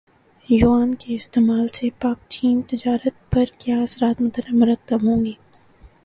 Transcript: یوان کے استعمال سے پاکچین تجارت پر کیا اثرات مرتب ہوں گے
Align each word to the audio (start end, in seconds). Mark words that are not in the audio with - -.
یوان 0.49 0.93
کے 0.95 1.15
استعمال 1.15 1.67
سے 1.67 1.89
پاکچین 1.99 2.61
تجارت 2.61 3.31
پر 3.31 3.43
کیا 3.57 3.77
اثرات 3.81 4.21
مرتب 4.51 5.03
ہوں 5.03 5.25
گے 5.25 5.33